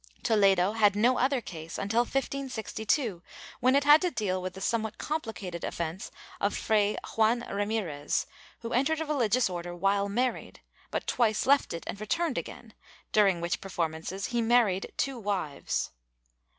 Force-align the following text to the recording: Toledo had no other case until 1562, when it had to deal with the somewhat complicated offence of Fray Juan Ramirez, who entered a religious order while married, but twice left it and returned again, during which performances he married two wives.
Toledo 0.23 0.71
had 0.71 0.95
no 0.95 1.19
other 1.19 1.41
case 1.41 1.77
until 1.77 1.99
1562, 1.99 3.21
when 3.59 3.75
it 3.75 3.83
had 3.83 4.01
to 4.01 4.09
deal 4.09 4.41
with 4.41 4.55
the 4.55 4.59
somewhat 4.59 4.97
complicated 4.97 5.63
offence 5.63 6.09
of 6.39 6.57
Fray 6.57 6.97
Juan 7.15 7.41
Ramirez, 7.41 8.25
who 8.61 8.73
entered 8.73 8.99
a 8.99 9.05
religious 9.05 9.47
order 9.47 9.75
while 9.75 10.09
married, 10.09 10.61
but 10.89 11.05
twice 11.05 11.45
left 11.45 11.71
it 11.71 11.83
and 11.85 12.01
returned 12.01 12.39
again, 12.39 12.73
during 13.11 13.41
which 13.41 13.61
performances 13.61 14.25
he 14.33 14.41
married 14.41 14.91
two 14.97 15.19
wives. 15.19 15.91